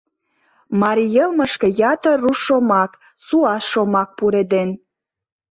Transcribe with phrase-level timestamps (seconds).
[0.81, 2.91] Марий йылмышке ятыр руш шомак,
[3.25, 4.69] суас шомак пуреден.